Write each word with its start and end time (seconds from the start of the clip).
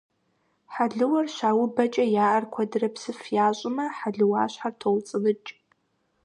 Хьэлыуэр 0.73 1.27
щаубэкӀэ 1.35 2.05
я 2.25 2.25
Ӏэр 2.31 2.45
куэдрэ 2.53 2.87
псыф 2.93 3.21
ящӀмэ, 3.45 3.85
хьэлыуащхьэр 3.97 4.73
тоуцӀы-ныкӀ. 4.79 5.49